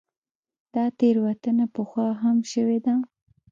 [0.73, 2.95] دا تېروتنه پخوا هم شوې ده.